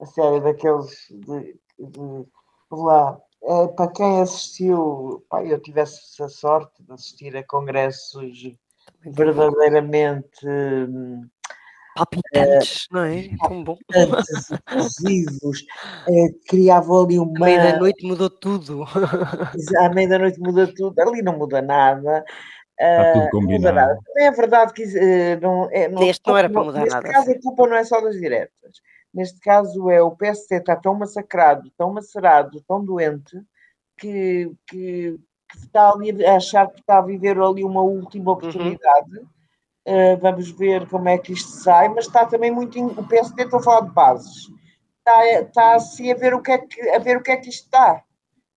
[0.00, 2.26] A série daqueles de, de,
[2.70, 8.56] lá, é, para quem assistiu, pá, eu tivesse a sorte de assistir a congressos
[9.06, 11.22] verdadeiramente hum,
[11.94, 13.28] palpitantes, uh, não é?
[13.38, 13.78] Tão bom.
[13.92, 15.60] Explosivos,
[16.08, 17.32] uh, criavam ali uma.
[17.34, 18.84] À meia-noite mudou tudo.
[19.78, 22.24] À meia-noite muda tudo, ali não muda nada.
[22.78, 23.76] Está tudo combinado.
[23.76, 23.98] Nada.
[24.16, 27.08] é verdade que uh, não, é, não, Neste não era para mudar neste nada.
[27.08, 27.38] Neste caso, assim.
[27.38, 28.80] a culpa não é só das diretas.
[29.12, 33.40] Neste caso, é o PSC está tão massacrado, tão macerado, tão doente,
[33.96, 35.16] que que
[35.58, 38.36] está ali a achar que está a viver ali uma última uhum.
[38.36, 39.18] oportunidade.
[39.18, 39.26] Uhum.
[39.86, 42.78] Uh, vamos ver como é que isto sai, mas está também muito.
[42.78, 42.86] In...
[42.86, 44.48] O PSD estou a falar de bases.
[44.98, 47.50] Está, está assim a ver o que é que, a ver o que, é que
[47.50, 48.02] isto está.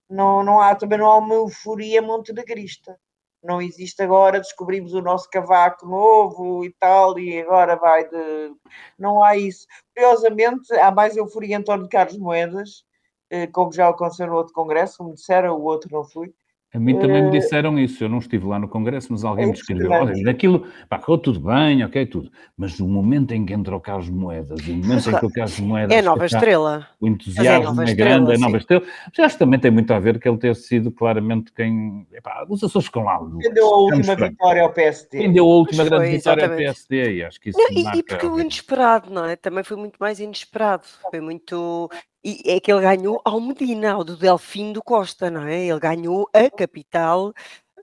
[0.09, 2.97] Não, não há, também não há uma euforia montenegrista.
[3.43, 8.53] Não existe agora, descobrimos o nosso cavaco novo e tal, e agora vai de.
[8.97, 9.67] Não há isso.
[9.95, 12.83] Curiosamente, há mais euforia em torno de Carlos Moedas,
[13.29, 16.33] eh, como já aconteceu no outro congresso, me disseram, o outro não fui,
[16.73, 19.47] a mim também me eh, disseram isso, eu não estive lá no Congresso, mas alguém
[19.47, 23.53] me escreveu, olha, daquilo, pá, ficou tudo bem, ok, tudo, mas no momento em que
[23.53, 25.97] entra o Carlos Moedas, e no momento em que o Carlos Moedas...
[25.97, 26.85] É nova estrela.
[26.99, 29.99] O entusiasmo é, é grande, é nova estrela, mas acho que também tem muito a
[29.99, 33.17] ver que ele ter sido claramente quem, epá, os Açores ficam lá.
[33.41, 35.19] Quem deu a última vitória ao PSD.
[35.19, 36.67] Quem deu a última grande foi, vitória exatamente.
[36.67, 39.37] ao PSD, e acho que isso não, e, e porque o inesperado, não é?
[39.37, 41.89] Também foi muito mais inesperado, foi muito
[42.23, 45.65] e é que ele ganhou ao Medina, ao do Delfim do Costa, não é?
[45.65, 47.33] Ele ganhou a capital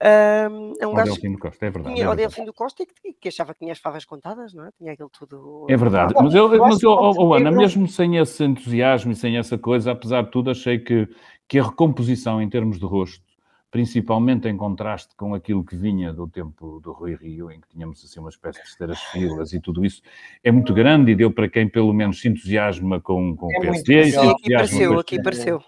[0.05, 1.95] um, é um o gajo Delfim do Costa, é verdade.
[1.95, 4.67] Tinha, é o Delfim do Costa que, que, achava que tinha as favas contadas, não
[4.67, 4.71] é?
[4.77, 5.67] Tinha aquilo tudo.
[5.71, 9.39] É verdade, mas eu, mas eu oh, oh, Ana, mesmo sem esse entusiasmo e sem
[9.39, 11.09] essa coisa, apesar de tudo, achei que,
[11.49, 13.24] que a recomposição em termos de rosto
[13.75, 18.05] principalmente em contraste com aquilo que vinha do tempo do Rui Rio, em que tínhamos
[18.05, 20.01] assim uma espécie de esteiras filas e tudo isso,
[20.45, 23.61] é muito grande e deu para quem pelo menos se entusiasma com, com é o
[23.63, 24.13] PSD.
[24.13, 25.61] Sim, aqui pareceu, aqui pareceu.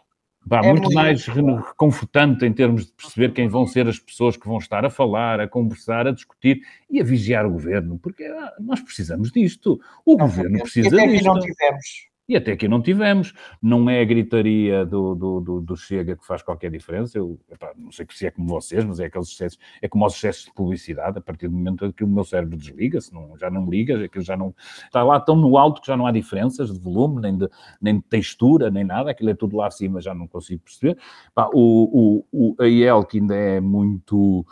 [0.46, 4.36] Vá, é muito, muito mais reconfortante em termos de perceber quem vão ser as pessoas
[4.36, 8.22] que vão estar a falar, a conversar, a discutir e a vigiar o governo, porque
[8.22, 9.80] ah, nós precisamos disto.
[10.04, 11.24] O não, governo precisa disto.
[11.24, 12.15] não tivemos.
[12.28, 13.32] E até aqui não tivemos.
[13.62, 17.16] Não é a gritaria do, do, do, do Chega que faz qualquer diferença.
[17.18, 20.14] Eu epá, não sei se é como vocês, mas é aqueles excessos, é como os
[20.14, 21.18] excessos de publicidade.
[21.18, 24.24] A partir do momento que o meu cérebro desliga, se não, já não liga, aquilo
[24.24, 24.52] já não
[24.84, 27.48] está lá tão no alto que já não há diferenças de volume, nem de,
[27.80, 29.12] nem de textura, nem nada.
[29.12, 30.98] Aquilo é tudo lá acima, já não consigo perceber.
[31.28, 34.44] Epá, o, o, o, que ainda é muito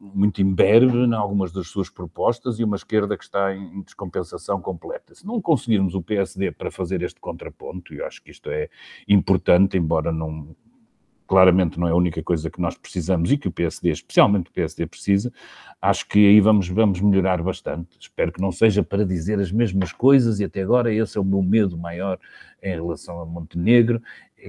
[0.00, 5.14] muito imberbe em algumas das suas propostas e uma esquerda que está em descompensação completa.
[5.14, 8.68] Se não conseguirmos o PSD para fazer este contraponto, e eu acho que isto é
[9.08, 10.54] importante, embora não
[11.30, 14.52] claramente não é a única coisa que nós precisamos e que o PSD, especialmente o
[14.52, 15.32] PSD, precisa.
[15.80, 17.96] Acho que aí vamos, vamos melhorar bastante.
[18.00, 21.24] Espero que não seja para dizer as mesmas coisas e até agora esse é o
[21.24, 22.18] meu medo maior
[22.60, 24.02] em relação a Montenegro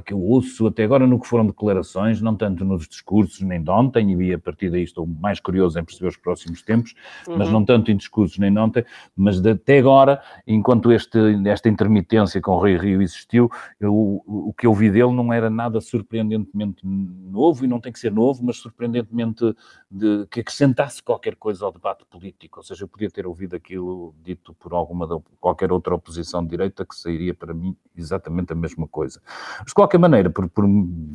[0.06, 3.70] que eu ouço até agora no que foram declarações, não tanto nos discursos nem de
[3.70, 6.94] ontem, e a partir daí estou mais curioso em perceber os próximos tempos,
[7.28, 7.38] uhum.
[7.38, 11.68] mas não tanto em discursos nem de ontem, mas de, até agora, enquanto este, esta
[11.68, 13.50] intermitência com o Rei Rio existiu,
[13.80, 13.94] eu,
[14.26, 18.12] o que eu vi dele não era nada surpreendentemente novo, e não tem que ser
[18.12, 19.56] novo, mas surpreendentemente
[19.90, 24.14] de, que acrescentasse qualquer coisa ao debate político, ou seja, eu podia ter ouvido aquilo
[24.24, 28.88] dito por alguma qualquer outra oposição de direita que sairia para mim exatamente a mesma
[28.88, 29.22] coisa.
[29.60, 30.66] Mas, qualquer maneira, por, por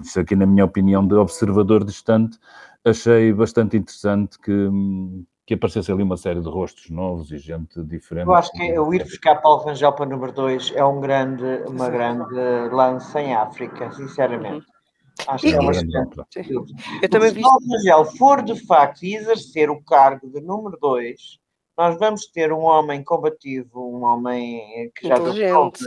[0.02, 2.38] isso aqui na minha opinião de observador distante,
[2.85, 4.68] achei bastante interessante que,
[5.46, 8.26] que aparecesse ali uma série de rostos novos e gente diferente.
[8.26, 11.88] Eu acho que o ir buscar Paulo Rangel para número 2 é um grande, uma
[11.88, 12.35] grande
[12.72, 14.66] lança em África, sinceramente.
[15.29, 15.72] Acho que é uma.
[15.72, 17.37] Eu também vi.
[17.37, 21.38] Se Paulo Rangel for de facto exercer o cargo de número 2,
[21.76, 25.84] nós vamos ter um homem combativo, um homem que já inteligente,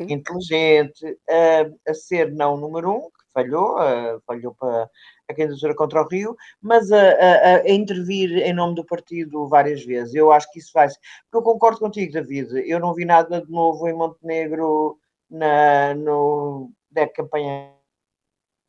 [0.00, 4.88] inteligente a, a, ser não o número um, que falhou, a, falhou para
[5.28, 9.84] a candidatura contra o Rio, mas a, a, a, intervir em nome do partido várias
[9.84, 10.14] vezes.
[10.14, 10.98] Eu acho que isso vai ser.
[11.30, 12.62] Porque eu concordo contigo, David.
[12.66, 17.72] Eu não vi nada de novo em Montenegro na, no, da campanha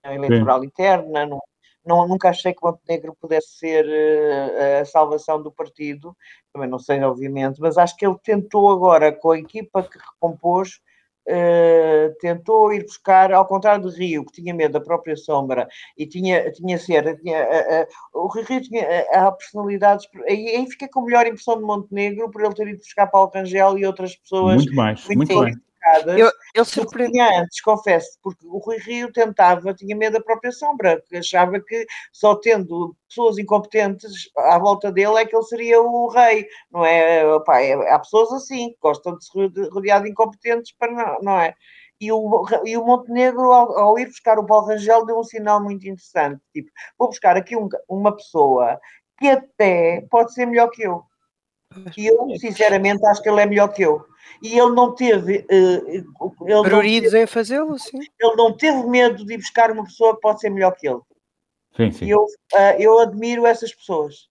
[0.04, 0.66] eleitoral Sim.
[0.66, 1.40] interna, no,
[1.88, 6.16] não, nunca achei que Montenegro pudesse ser uh, a salvação do partido,
[6.54, 10.80] também não sei, obviamente, mas acho que ele tentou agora, com a equipa que recompôs,
[11.28, 16.06] uh, tentou ir buscar, ao contrário do Rio, que tinha medo da própria sombra e
[16.06, 17.44] tinha, tinha ser, tinha,
[18.14, 22.30] uh, o Rio tinha a personalidades, aí, aí fiquei com a melhor impressão de Montenegro
[22.30, 24.56] por ele ter ido buscar Paulo Rangel e outras pessoas.
[24.56, 25.67] Muito mais, muito, muito mais
[26.18, 30.98] eu, eu surpreendia antes, confesso, porque o Rui Rio tentava, tinha medo da própria sombra,
[31.00, 36.08] porque achava que só tendo pessoas incompetentes à volta dele é que ele seria o
[36.08, 37.26] rei, não é?
[37.26, 39.32] Opa, é há pessoas assim, que gostam de se
[39.72, 41.54] rodear de incompetentes, para não, não é?
[42.00, 45.64] E o, e o Montenegro, ao, ao, ir buscar o Paulo Rangel, deu um sinal
[45.64, 46.42] muito interessante.
[46.54, 48.80] Tipo, vou buscar aqui um, uma pessoa
[49.18, 51.04] que até pode ser melhor que eu.
[51.96, 54.06] E eu, sinceramente, acho que ele é melhor que eu
[54.42, 55.46] e ele não teve.
[55.50, 58.00] Uh, ele Pruridos em fazê-lo, sim.
[58.20, 61.02] Ele não teve medo de ir buscar uma pessoa que pode ser melhor que ele.
[61.76, 62.06] Sim, sim.
[62.06, 64.28] E eu, uh, eu admiro essas pessoas.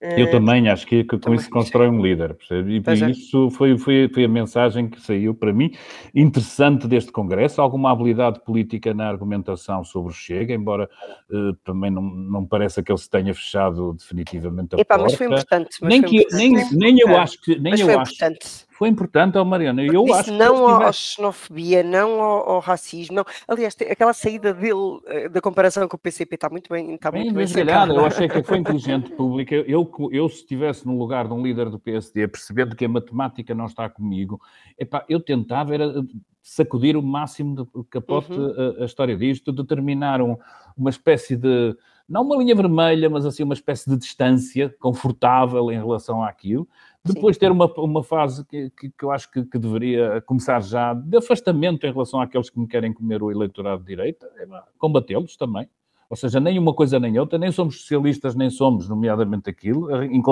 [0.00, 2.72] Eu uh, também acho que, que com isso se constrói um líder, percebe?
[2.72, 3.10] E, e é.
[3.10, 5.72] isso foi, foi, foi a mensagem que saiu para mim
[6.14, 7.60] interessante deste Congresso.
[7.60, 10.88] Alguma habilidade política na argumentação sobre o Chega, embora
[11.30, 15.10] uh, também não, não pareça que ele se tenha fechado definitivamente a Epá, porta.
[15.10, 15.76] Mas foi importante.
[15.82, 16.76] Mas nem, foi que, importante.
[16.76, 17.58] nem, nem eu acho que.
[17.58, 19.82] Nem mas eu foi acho, importante foi importante, oh Mariana.
[19.84, 23.26] Eu Disse acho não que à xenofobia, não ao, ao, racismo, não.
[23.46, 27.24] Aliás, aquela saída dele eh, da comparação com o PCP está muito bem, está bem
[27.24, 27.92] muito bem sacada.
[27.92, 29.54] Eu achei que foi inteligente pública.
[29.54, 32.88] Eu, eu, eu, se estivesse no lugar de um líder do PSD, percebendo que a
[32.88, 34.40] matemática não está comigo,
[34.78, 36.02] epá, eu tentava era
[36.42, 38.78] sacudir o máximo de capote uhum.
[38.78, 40.38] a, a, história disto, determinar um,
[40.74, 41.76] uma espécie de
[42.08, 46.66] não uma linha vermelha, mas assim uma espécie de distância confortável em relação àquilo.
[47.04, 47.40] Depois Sim.
[47.40, 51.16] ter uma, uma fase que, que, que eu acho que, que, deveria começar já de
[51.16, 54.46] afastamento em relação àqueles que me querem comer o eleitorado de direita, é,
[54.78, 55.66] combatê-los também.
[56.10, 59.86] Ou seja, nem uma coisa nem outra, nem somos socialistas, nem somos, nomeadamente aquilo.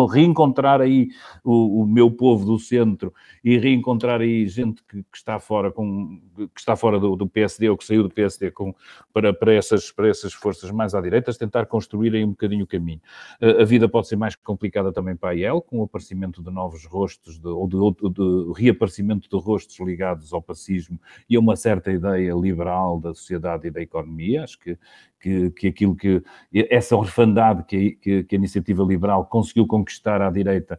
[0.08, 1.08] Reencontrar aí
[1.44, 3.14] o, o meu povo do centro
[3.44, 7.68] e reencontrar aí gente que, que está fora, com, que está fora do, do, PSD
[7.68, 8.74] ou que saiu do PSD com,
[9.12, 12.66] para, para, essas, para essas forças mais à direita, tentar construir aí um bocadinho o
[12.66, 13.00] caminho.
[13.40, 16.84] A, vida pode ser mais complicada também para a IEL, com o aparecimento de novos
[16.86, 21.54] rostos, de, ou de, de, de reaparecimento de rostos ligados ao pacismo e a uma
[21.54, 24.42] certa ideia liberal da sociedade e da economia.
[24.42, 24.76] Acho que
[25.20, 30.30] que, que aquilo que essa orfandade que, que, que, a iniciativa liberal conseguiu conquistar à
[30.30, 30.78] direita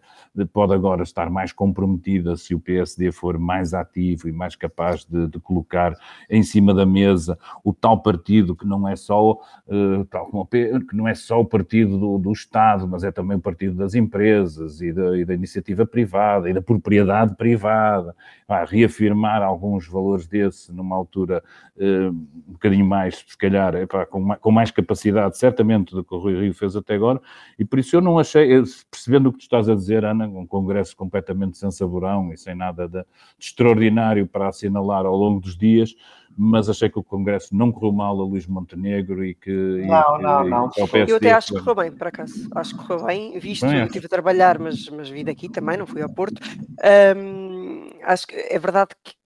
[0.53, 5.27] pode agora estar mais comprometida se o PSD for mais ativo e mais capaz de,
[5.27, 5.93] de colocar
[6.29, 10.95] em cima da mesa o tal partido que não é só uh, tal como que
[10.95, 14.81] não é só o partido do, do, Estado, mas é também o partido das empresas
[14.81, 18.15] e da, e da iniciativa privada e da propriedade privada,
[18.47, 21.43] ah, reafirmar alguns valores desse numa altura
[21.77, 26.19] uh, um bocadinho mais, se calhar, epá, com com mais capacidade, certamente, do que o
[26.19, 27.21] Rui Rio fez até agora,
[27.57, 28.47] e por isso eu não achei,
[28.89, 32.55] percebendo o que tu estás a dizer, Ana, um congresso completamente sem saborão e sem
[32.55, 33.05] nada de, de
[33.39, 35.95] extraordinário para assinalar ao longo dos dias,
[36.37, 39.51] mas achei que o Congresso não correu mal a Luís Montenegro e que.
[39.51, 40.69] Não, e, não, não.
[41.07, 42.47] eu até acho que correu bem, por acaso.
[42.55, 45.77] Acho que correu bem, visto que eu estive a trabalhar, mas, mas vim daqui também,
[45.77, 46.41] não fui ao Porto.
[47.17, 49.18] Um, acho que é verdade que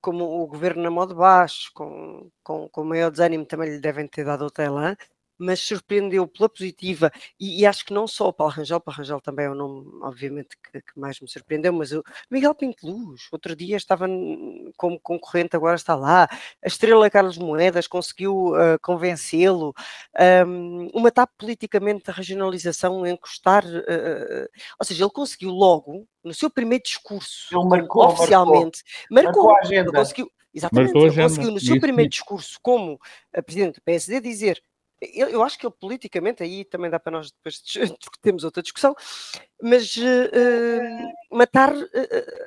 [0.00, 4.24] como o governo na modo baixo, com, com, com maior desânimo, também lhe devem ter
[4.24, 4.96] dado o elan,
[5.40, 9.20] mas surpreendeu pela positiva, e, e, acho que não só o Paulo Rangel, Paulo Rangel
[9.22, 13.22] também é o nome, obviamente, que, que mais me surpreendeu, mas o Miguel Pinto Luz,
[13.32, 14.06] outro dia estava
[14.76, 16.28] como concorrente, agora está lá,
[16.62, 19.74] a estrela Carlos Moedas conseguiu uh, convencê-lo,
[20.46, 24.48] um, uma TAP politicamente a regionalização, encostar, uh,
[24.78, 29.60] ou seja, ele conseguiu logo, no seu primeiro discurso, ele marcou, oficialmente, marcou, marcou, a
[29.60, 29.90] agenda.
[29.90, 32.98] conseguiu, Exatamente, ele conseguiu no seu primeiro discurso como
[33.46, 34.60] presidente do PSD dizer
[35.00, 37.62] eu, eu, acho que ele politicamente, aí também dá para nós depois
[38.22, 38.94] termos outra discussão,
[39.62, 41.86] mas uh, matar uh,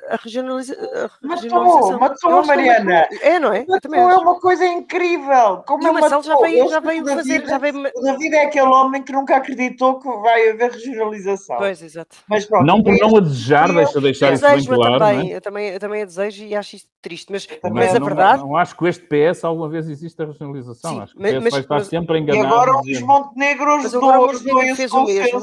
[0.08, 1.98] a, regionaliza, a regionalização.
[1.98, 3.08] Matou, matou, Mariana.
[3.22, 3.64] É, não é?
[3.66, 5.62] Matou, é uma coisa incrível.
[5.66, 7.46] Como e o Marcelo já veio, já veio fazer.
[7.46, 7.78] Já veio...
[7.78, 11.56] O David é aquele homem que nunca acreditou que vai haver regionalização.
[11.56, 12.16] Pois, exato.
[12.28, 14.98] Mas, pronto, não por não a desejar, deixa deixar isso bem claro.
[14.98, 15.36] Também, é?
[15.36, 18.42] eu, também, eu também a desejo e acho isto triste, mas, mas a não, verdade.
[18.42, 20.94] Não, acho que este PS alguma vez existe a regionalização.
[20.94, 22.43] Sim, acho que o PS mas, vai estar mas, sempre enganado.
[22.43, 24.28] E agora o Luís Montenegro ajudou
[24.76, 25.40] fez o mesmo,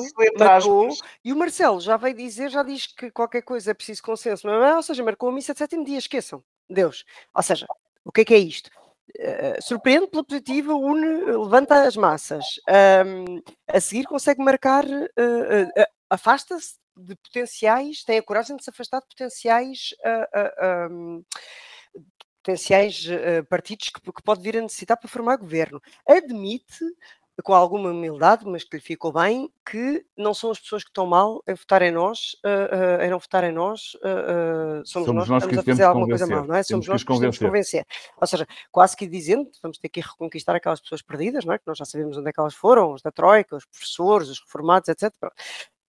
[1.24, 4.64] e o Marcelo já veio dizer, já diz que qualquer coisa é preciso consenso, não
[4.64, 4.76] é?
[4.76, 7.06] Ou seja, marcou a missa de sétimo dia, esqueçam, Deus.
[7.34, 7.68] Ou seja,
[8.04, 8.70] o que é que é isto?
[9.18, 12.46] Uh, surpreende pela positiva, une, levanta as massas.
[13.06, 18.70] Um, a seguir consegue marcar, uh, uh, afasta-se de potenciais, tem a coragem de se
[18.70, 21.26] afastar de potenciais, uh, uh, um,
[22.44, 25.82] potenciais uh, partidos que, que, pode vir a necessitar para formar governo.
[26.08, 26.84] Admite,
[27.44, 31.08] com alguma humildade, mas que lhe ficou bem, que não são as pessoas que estão
[31.08, 32.36] mal em votar em nós,
[33.02, 33.98] em não votar em nós,
[34.86, 36.62] somos, somos, nós, nós que estamos a fazer alguma coisa mal, não é?
[36.62, 37.86] Somos nós que temos que convencer.
[38.20, 41.58] Ou seja, quase que dizendo, vamos ter que reconquistar aquelas pessoas perdidas, não é?
[41.58, 44.40] Que nós já sabemos onde é que elas foram, os da Troika, os professores, os
[44.40, 45.12] reformados, etc.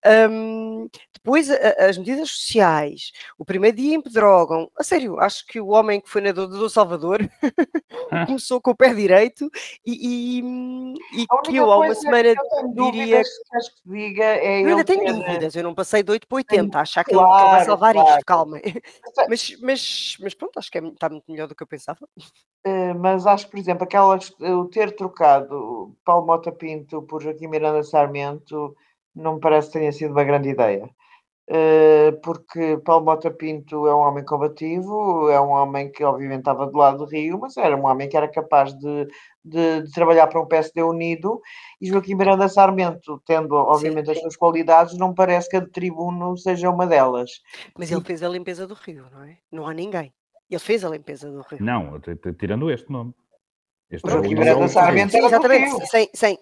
[0.07, 5.61] Um, depois a, as medidas sociais, o primeiro dia em Pedrógão, a sério, acho que
[5.61, 7.19] o homem que foi nadador do Salvador
[8.27, 9.51] começou com o pé direito
[9.85, 14.85] e, e, e que eu há uma semana que diria que diga é eu ainda
[14.85, 15.13] tenho ter...
[15.13, 17.93] dúvidas, eu não passei de 8 para 80, Sim, achar que claro, ele vai salvar
[17.93, 18.09] claro.
[18.11, 18.61] isto, calma.
[19.29, 21.99] Mas, mas, mas pronto, acho que é, está muito melhor do que eu pensava.
[22.67, 27.47] Uh, mas acho que, por exemplo, aquelas, o ter trocado Paulo Mota Pinto por Joaquim
[27.47, 28.75] Miranda Sarmento
[29.15, 30.89] não me parece que tenha sido uma grande ideia.
[31.53, 36.65] Eh, porque Paulo Mota Pinto é um homem combativo, é um homem que obviamente estava
[36.65, 39.09] do lado do Rio, mas era um homem que era capaz de,
[39.45, 41.41] de, de trabalhar para um PSD unido,
[41.81, 44.13] e Joaquim Miranda Sarmento, tendo obviamente Sim.
[44.13, 47.33] as suas qualidades, não parece que a de tribuno seja uma delas.
[47.77, 49.37] Mas ele fez a limpeza do Rio, não é?
[49.51, 50.15] Não há ninguém.
[50.49, 51.59] Ele fez a limpeza do Rio.
[51.61, 52.01] Não,
[52.39, 53.13] tirando este nome.
[53.91, 56.39] Este Joaquim Miranda Sarmento era Exatamente, sem, sem,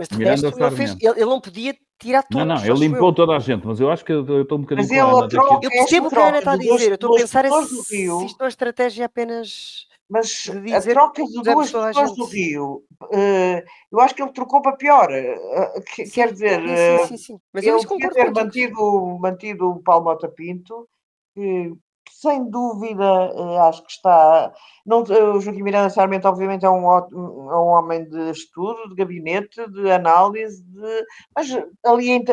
[0.00, 2.46] mas de resto, ele, fez, ele, ele, não podia tirar todos.
[2.46, 3.14] Não, não, ele limpou eu.
[3.14, 6.06] toda a gente, mas eu acho que eu estou um bocadinho mas troca, Eu percebo
[6.06, 8.40] o que a Ana está a dizer, eu estou a pensar é se, se isto
[8.40, 9.86] é uma estratégia apenas.
[10.08, 14.76] Mas a troca de duas pessoas do Rio, uh, eu acho que ele trocou para
[14.76, 15.08] pior.
[15.08, 16.60] Uh, que, sim, quer dizer,
[17.06, 20.88] sim, sim, sim, Mas ele podia ter mantido, mantido o Paulo Mota Pinto,
[21.32, 21.72] que
[22.10, 24.52] sem dúvida, eh, acho que está.
[24.86, 29.68] Não, o Joaquim Miranda Sarmento, obviamente, é um, é um homem de estudo, de gabinete,
[29.70, 31.48] de análise, de, mas
[31.84, 32.24] ali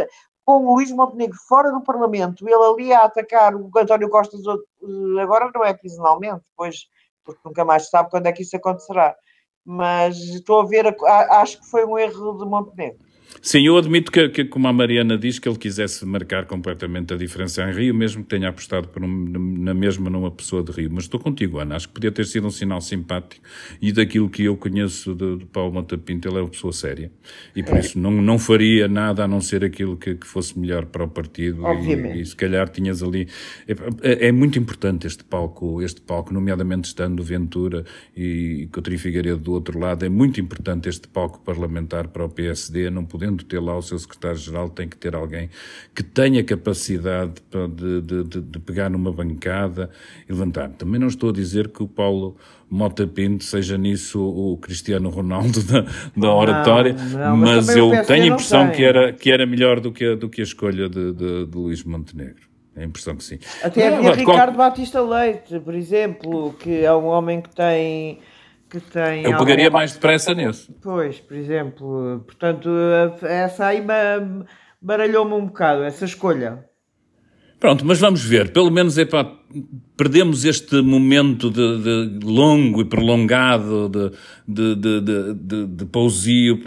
[0.45, 5.21] com o Luís Montenegro fora do Parlamento, ele ali a atacar o António Costa, eh,
[5.21, 6.88] agora não é quinzenalmente, pois,
[7.25, 9.15] porque nunca mais se sabe quando é que isso acontecerá.
[9.65, 10.95] Mas estou a ver,
[11.32, 12.99] acho que foi um erro de Montenegro.
[13.42, 17.18] Sim, eu admito que, que, como a Mariana diz, que ele quisesse marcar completamente a
[17.18, 20.90] diferença em Rio, mesmo que tenha apostado por um, na mesma numa pessoa de Rio.
[20.92, 21.76] Mas estou contigo, Ana.
[21.76, 23.42] Acho que podia ter sido um sinal simpático
[23.82, 27.12] e daquilo que eu conheço de, de Paulo Montapinto, ele é uma pessoa séria.
[27.56, 27.80] E por é.
[27.80, 31.08] isso não, não faria nada a não ser aquilo que, que fosse melhor para o
[31.08, 31.63] partido.
[31.63, 32.18] Obviamente.
[32.18, 33.28] E, e se calhar tinhas ali.
[33.68, 37.86] É, é, é, muito importante este palco, este palco, nomeadamente estando Ventura
[38.16, 42.90] e Coutinho Figueiredo do outro lado, é muito importante este palco parlamentar para o PSD,
[42.90, 45.49] não podendo ter lá o seu secretário-geral, tem que ter alguém
[45.95, 49.89] que tenha capacidade de, de, de, de, pegar numa bancada
[50.30, 50.69] e levantar.
[50.69, 52.38] Também não estou a dizer que o Paulo
[52.69, 57.89] Mota Pinto seja nisso o Cristiano Ronaldo da, da oratória, não, não, mas, mas eu
[58.06, 60.88] tenho a impressão que era, que era melhor do que a, do que a escolha
[60.88, 62.48] de, de, de Luís Montenegro.
[62.75, 63.39] É a impressão que sim.
[63.63, 64.69] Até havia Ricardo qual...
[64.69, 68.19] Batista Leite, por exemplo, que é um homem que tem
[68.70, 69.24] que tem.
[69.24, 70.72] Eu pegaria mais depressa nesse.
[70.82, 72.70] Pois, por exemplo, portanto,
[73.24, 73.84] essa aí
[74.82, 76.65] baralhou-me um bocado, essa escolha.
[77.60, 78.52] Pronto, mas vamos ver.
[78.52, 79.37] Pelo menos é para
[79.95, 83.89] perdemos este momento de, de longo e prolongado
[84.48, 86.60] de, de, de, pausio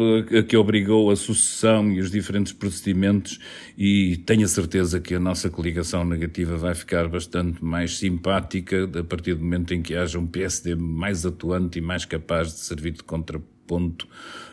[0.49, 3.39] que obrigou a sucessão e os diferentes procedimentos
[3.77, 9.05] e tenho a certeza que a nossa coligação negativa vai ficar bastante mais simpática a
[9.05, 12.93] partir do momento em que haja um PSD mais atuante e mais capaz de servir
[12.93, 14.09] de contraponto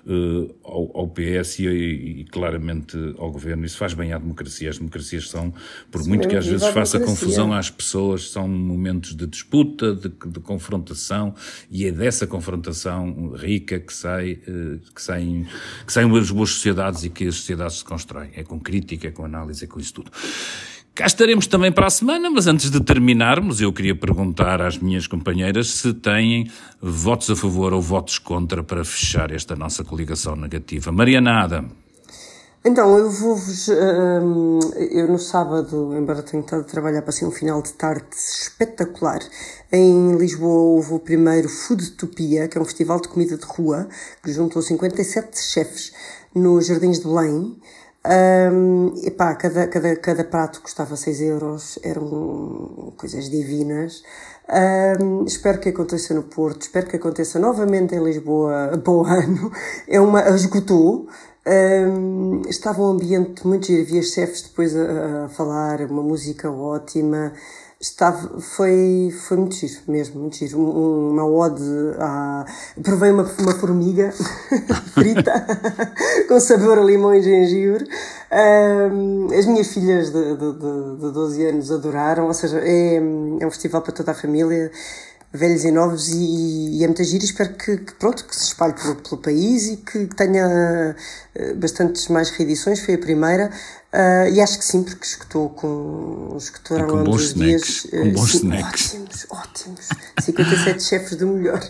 [0.08, 3.66] uh, ao, ao, PS e, e, claramente ao governo.
[3.66, 4.70] Isso faz bem à democracia.
[4.70, 5.53] As democracias são,
[5.91, 10.10] por Sim, muito que às vezes faça confusão às pessoas, são momentos de disputa, de,
[10.10, 11.36] de, confrontação
[11.70, 15.45] e é dessa confrontação rica que, sai, uh, que, saem,
[15.86, 18.32] que saem as boas sociedades e que as sociedades se constroem.
[18.34, 20.12] É com crítica, é com análise, é com isso tudo.
[20.98, 25.06] Cá estaremos também para a semana, mas antes de terminarmos, eu queria perguntar às minhas
[25.06, 26.50] companheiras se têm
[26.82, 30.91] votos a favor ou votos contra para fechar esta nossa coligação negativa.
[30.91, 31.70] Mariana
[32.66, 33.70] Então, eu vou-vos.
[33.70, 34.60] Hum,
[34.91, 39.20] eu no sábado, embora tenha estado a trabalhar, passei um final de tarde espetacular.
[39.72, 43.88] Em Lisboa houve o primeiro Foodtopia, que é um festival de comida de rua,
[44.24, 45.93] que juntou 57 chefes
[46.34, 47.56] nos Jardins de Belém.
[48.10, 54.01] Um, epá, cada, cada, cada prato custava 6 euros, eram coisas divinas.
[55.01, 59.51] Um, espero que aconteça no Porto, espero que aconteça novamente em Lisboa o ano.
[59.88, 61.08] É uma, esgotou.
[61.45, 67.34] Um, estava um ambiente muito giro, havia chefes depois a, a falar, uma música ótima
[67.80, 70.59] estava, foi, foi muito giro mesmo, muito giro.
[70.59, 71.63] Um, uma ode
[71.99, 72.45] a.
[72.84, 74.11] Provei uma, uma formiga
[74.93, 75.45] frita
[76.28, 77.88] com sabor a limão e gengibre.
[78.32, 83.45] Um, as minhas filhas de, de, de, de 12 anos adoraram, ou seja, é, é
[83.45, 84.71] um festival para toda a família
[85.34, 88.45] velhos e novos e, e é muito giro e espero que, que, pronto, que se
[88.45, 90.95] espalhe pelo, pelo país e que tenha
[91.36, 93.49] uh, bastantes mais reedições, foi a primeira
[93.93, 98.32] uh, e acho que sim, porque escutou com escutou com bons snacks, dias, com bons
[98.32, 98.93] sim, snacks.
[98.93, 99.89] ótimos, ótimos
[100.21, 101.61] 57 chefes do melhor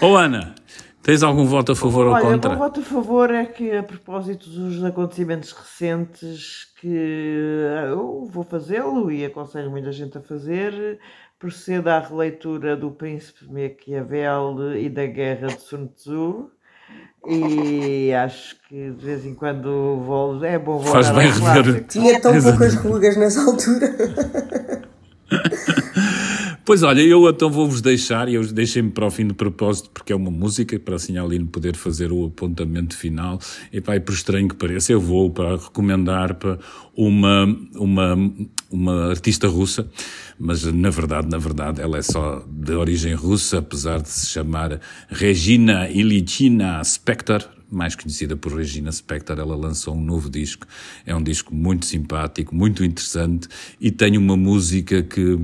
[0.00, 0.54] Ô oh, Ana
[1.02, 2.50] Tens algum voto a favor Olha, ou contra?
[2.50, 8.44] O meu voto a favor é que, a propósito dos acontecimentos recentes, que eu vou
[8.44, 11.00] fazê-lo e aconselho muita gente a fazer,
[11.42, 16.48] proceda à releitura do Príncipe Maquiavel e da Guerra de Sun Tzu.
[17.26, 21.84] E acho que de vez em quando vou, é bom voltar Faz bem rever.
[21.88, 23.92] Tinha tão poucas rugas nessa altura.
[26.64, 30.12] Pois olha, eu então vou-vos deixar, e eu deixei-me para o fim de propósito, porque
[30.12, 33.40] é uma música, para assim a Aline poder fazer o apontamento final.
[33.72, 36.60] E pá, e por estranho que pareça, eu vou para recomendar para
[36.96, 38.16] uma, uma,
[38.70, 39.90] uma artista russa,
[40.38, 44.80] mas na verdade, na verdade, ela é só de origem russa, apesar de se chamar
[45.08, 50.64] Regina Ilichina Spector, mais conhecida por Regina Spector, ela lançou um novo disco.
[51.04, 53.48] É um disco muito simpático, muito interessante
[53.80, 55.36] e tem uma música que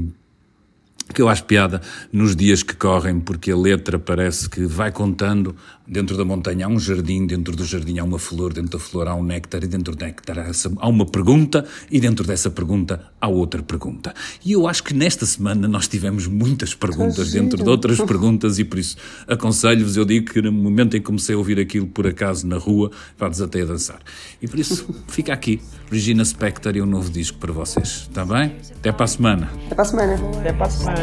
[1.14, 1.80] que eu acho piada
[2.12, 5.54] nos dias que correm, porque a letra parece que vai contando.
[5.90, 9.08] Dentro da montanha há um jardim, dentro do jardim há uma flor, dentro da flor
[9.08, 13.26] há um néctar, e dentro do néctar há uma pergunta, e dentro dessa pergunta há
[13.26, 14.12] outra pergunta.
[14.44, 18.64] E eu acho que nesta semana nós tivemos muitas perguntas dentro de outras perguntas, e
[18.64, 22.06] por isso aconselho-vos, eu digo que no momento em que comecei a ouvir aquilo por
[22.06, 24.00] acaso na rua, vá desatei a dançar.
[24.42, 25.58] E por isso fica aqui,
[25.90, 28.56] Regina Spector e um novo disco para vocês, está bem?
[28.78, 29.50] Até para a semana.
[29.66, 30.14] Até para a semana.
[30.38, 30.97] Até para a semana.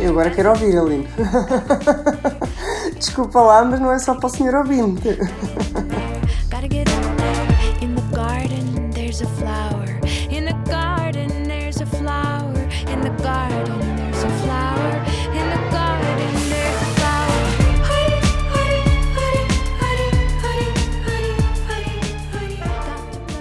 [0.00, 1.08] Eu agora quero ouvir, Aline.
[2.98, 5.08] Desculpa lá, mas não é só para o senhor ouvinte.